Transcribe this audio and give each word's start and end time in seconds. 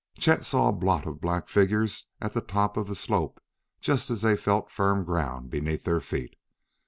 Chet 0.17 0.43
saw 0.43 0.69
a 0.69 0.73
blot 0.73 1.05
of 1.05 1.21
black 1.21 1.47
figures 1.47 2.07
at 2.19 2.33
the 2.33 2.41
top 2.41 2.75
of 2.75 2.87
the 2.87 2.95
slope 2.95 3.39
just 3.79 4.09
as 4.09 4.23
they 4.23 4.35
felt 4.35 4.71
firm 4.71 5.03
ground 5.03 5.51
beneath 5.51 5.83
their 5.83 5.99
feet. 5.99 6.35